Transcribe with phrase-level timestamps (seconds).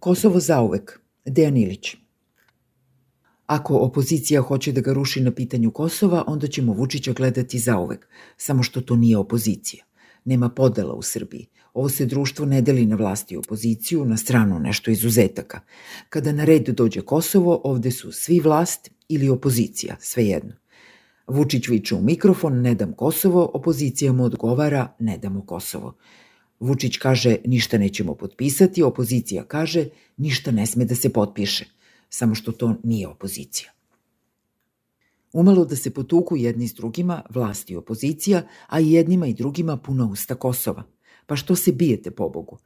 [0.00, 1.00] Kosovo zauvek.
[1.24, 1.96] Dejan Ilić.
[3.46, 8.62] Ako opozicija hoće da ga ruši na pitanju Kosova, onda ćemo Vučića gledati zauvek, samo
[8.62, 9.84] što to nije opozicija.
[10.24, 11.46] Nema podela u Srbiji.
[11.74, 15.60] Ovo se društvo ne deli na vlasti i opoziciju, na stranu nešto izuzetaka.
[16.08, 20.52] Kada na red dođe Kosovo, ovde su svi vlast ili opozicija, svejedno.
[21.26, 25.94] Vučić viče u mikrofon, ne dam Kosovo, opozicija mu odgovara, ne damo Kosovo.
[26.60, 31.64] Vučić kaže, ništa nećemo potpisati, opozicija kaže, ništa ne sme da se potpiše.
[32.08, 33.70] Samo što to nije opozicija.
[35.32, 39.76] Umalo da se potuku jedni s drugima, vlast i opozicija, a i jednima i drugima
[39.76, 40.82] puna usta Kosova.
[41.26, 42.58] Pa što se bijete po Bogu?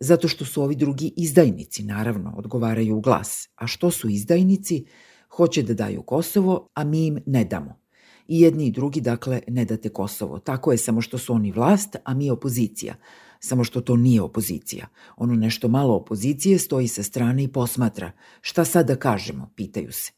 [0.00, 3.48] Zato što su ovi drugi izdajnici, naravno, odgovaraju u glas.
[3.56, 4.84] A što su izdajnici?
[5.30, 7.80] Hoće da daju Kosovo, a mi im ne damo.
[8.28, 10.38] I jedni i drugi, dakle, ne date Kosovo.
[10.38, 12.94] Tako je samo što su oni vlast, a mi opozicija.
[13.40, 14.86] Samo što to nije opozicija.
[15.16, 18.12] Ono nešto malo opozicije stoji sa strane i posmatra.
[18.40, 20.12] Šta sad da kažemo, pitaju se.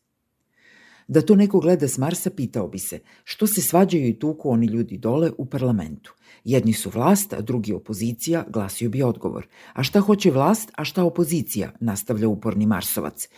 [1.08, 4.66] Da to neko gleda s Marsa, pitao bi se što se svađaju i tuku oni
[4.66, 6.14] ljudi dole u parlamentu.
[6.44, 9.46] Jedni su vlast, a drugi opozicija, glasio bi odgovor.
[9.72, 13.28] A šta hoće vlast, a šta opozicija, nastavlja uporni Marsovac.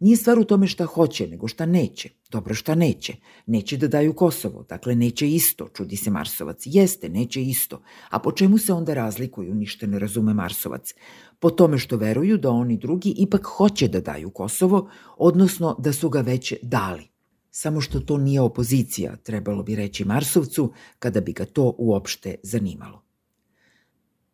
[0.00, 2.10] Nije stvar u tome šta hoće, nego šta neće.
[2.30, 3.14] Dobro šta neće.
[3.46, 6.62] Neće da daju Kosovo, dakle neće isto, čudi se Marsovac.
[6.64, 7.82] Jeste, neće isto.
[8.10, 10.94] A po čemu se onda razlikuju, ništa ne razume Marsovac.
[11.38, 16.08] Po tome što veruju da oni drugi ipak hoće da daju Kosovo, odnosno da su
[16.08, 17.08] ga već dali.
[17.50, 23.02] Samo što to nije opozicija, trebalo bi reći Marsovcu, kada bi ga to uopšte zanimalo.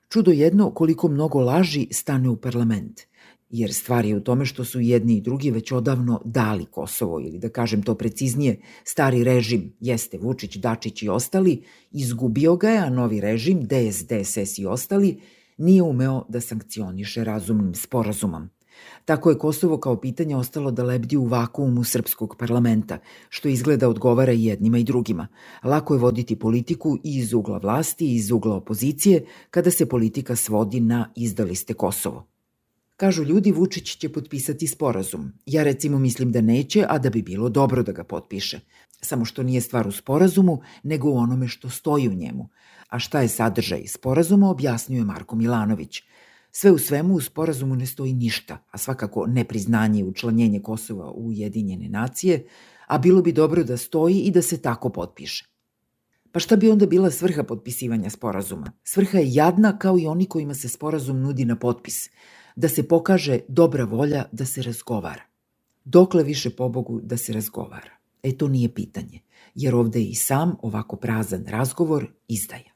[0.09, 3.01] Čudo jedno koliko mnogo laži stane u parlament–
[3.57, 7.39] jer stvar je u tome što su jedni i drugi već odavno dali Kosovo, ili
[7.39, 12.91] da kažem to preciznije, stari režim, jeste Vučić, Dačić i ostali, izgubio ga je, a
[12.91, 15.21] novi režim, DS, DSS i ostali,
[15.59, 18.49] nije umeo da sankcioniše razumnim sporazumom.
[19.05, 24.33] Tako je Kosovo kao pitanje ostalo da lebdi u vakuumu srpskog parlamenta, što izgleda odgovara
[24.33, 25.29] i jednima i drugima.
[25.65, 30.37] Lako je voditi politiku i iz ugla vlasti i iz ugla opozicije kada se politika
[30.37, 32.34] svodi na izdaliste Kosovo.
[32.97, 35.33] Kažu ljudi Vučić će potpisati sporazum.
[35.47, 38.61] Ja recimo mislim da neće, a da bi bilo dobro da ga potpiše.
[39.03, 42.49] Samo što nije stvar u sporazumu, nego u onome što stoji u njemu.
[42.89, 46.03] A šta je sadržaj sporazuma objasnjuje Marko Milanović.
[46.51, 51.27] Sve u svemu u sporazumu ne stoji ništa, a svakako nepriznanje i učlanjenje Kosova u
[51.27, 52.47] Ujedinjene nacije,
[52.87, 55.47] a bilo bi dobro da stoji i da se tako potpiše.
[56.33, 58.73] Pa šta bi onda bila svrha potpisivanja sporazuma?
[58.85, 62.11] Svrha je jadna kao i oni kojima se sporazum nudi na potpis–
[62.57, 65.23] da se pokaže dobra volja da se razgovara.
[65.85, 67.91] Dokle više pobogu da se razgovara?
[68.23, 69.21] E to nije pitanje,
[69.55, 72.75] jer ovde je i sam ovako prazan razgovor izdaja.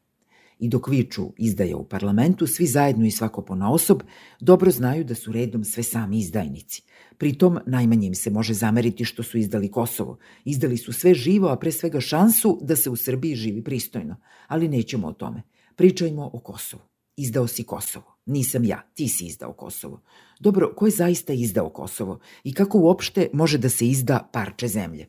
[0.58, 4.02] I dok viču izdaja u parlamentu, svi zajedno i svako pona osob
[4.40, 6.82] dobro znaju da su redom sve sami izdajnici.
[7.18, 10.18] Pritom, najmanje im se može zameriti što su izdali Kosovo.
[10.44, 14.16] Izdali su sve živo, a pre svega šansu da se u Srbiji živi pristojno.
[14.46, 15.42] Ali nećemo o tome.
[15.76, 16.82] Pričajmo o Kosovu.
[17.18, 18.14] Izdao si Kosovo.
[18.26, 20.00] Nisam ja, ti si izdao Kosovo.
[20.40, 25.06] Dobro, ko je zaista izdao Kosovo i kako uopšte može da se izda parče zemlje?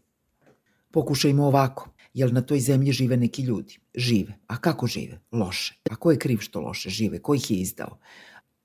[0.92, 1.90] Pokušajmo ovako.
[2.14, 3.78] Jel na toj zemlji žive neki ljudi?
[3.96, 4.40] Žive.
[4.48, 5.20] A kako žive?
[5.32, 5.82] Loše.
[5.92, 7.22] A ko je kriv što loše žive?
[7.22, 7.98] Ko ih je izdao?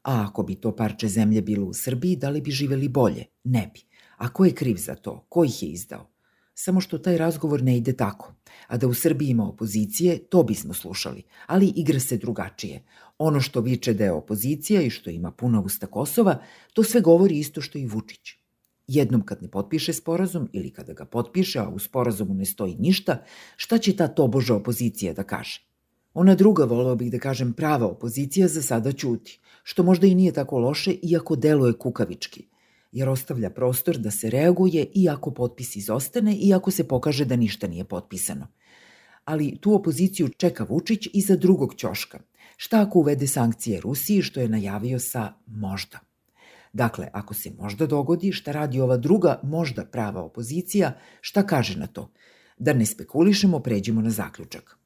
[0.02, 3.26] A ako bi to parče zemlje bilo u Srbiji, da li bi živeli bolje?
[3.44, 3.80] Ne bi.
[4.16, 5.26] A ko je kriv za to?
[5.28, 6.13] Ko ih je izdao?
[6.54, 8.34] Samo što taj razgovor ne ide tako.
[8.66, 11.22] A da u Srbiji ima opozicije, to bismo slušali.
[11.46, 12.82] Ali igra se drugačije.
[13.18, 16.38] Ono što viče da je opozicija i što ima puna usta Kosova,
[16.72, 18.30] to sve govori isto što i Vučić.
[18.86, 23.24] Jednom kad ne potpiše sporazum ili kada ga potpiše, a u sporazumu ne stoji ništa,
[23.56, 25.60] šta će ta toboža opozicija da kaže?
[26.14, 30.32] Ona druga, voleo bih da kažem prava opozicija, za sada ćuti, što možda i nije
[30.32, 32.46] tako loše, iako deluje kukavički,
[32.94, 37.36] jer ostavlja prostor da se reaguje i ako potpis izostane i ako se pokaže da
[37.36, 38.46] ništa nije potpisano.
[39.24, 42.20] Ali tu opoziciju čeka Vučić iza drugog ćoška–
[42.56, 45.98] Šta ako uvede sankcije Rusiji, što je najavio sa možda?
[46.72, 51.86] Dakle, ako se možda dogodi, šta radi ova druga možda prava opozicija, šta kaže na
[51.86, 52.12] to?
[52.58, 54.78] Da ne spekulišemo, pređemo na zaključak.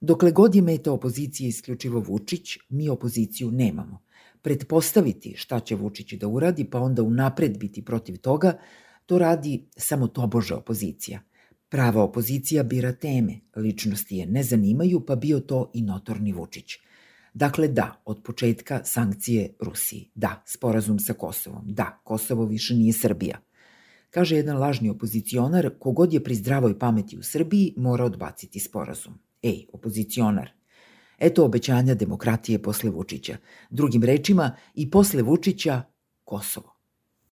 [0.00, 4.02] Dokle god je meta opozicije isključivo Vučić, mi opoziciju nemamo.
[4.46, 8.58] Pretpostaviti šta će Vučić da uradi, pa onda unapred biti protiv toga,
[9.06, 11.20] to radi samo tobože opozicija.
[11.68, 16.76] Prava opozicija bira teme, ličnosti je ne zanimaju, pa bio to i notorni Vučić–
[17.36, 20.10] Dakle, da, od početka sankcije Rusiji.
[20.14, 21.64] Da, sporazum sa Kosovom.
[21.66, 23.38] Da, Kosovo više nije Srbija.
[24.10, 29.18] Kaže jedan lažni opozicionar, kogod je pri zdravoj pameti u Srbiji, mora odbaciti sporazum.
[29.42, 30.50] Ej, opozicionar,
[31.18, 33.36] Eto obećanja demokratije posle Vučića.
[33.70, 35.82] Drugim rečima, i posle Vučića
[36.24, 36.75] Kosovo.